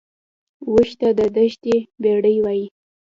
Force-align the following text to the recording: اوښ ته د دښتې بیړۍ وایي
اوښ 0.69 0.89
ته 0.99 1.09
د 1.17 1.19
دښتې 1.35 1.75
بیړۍ 2.01 2.35
وایي 2.43 2.65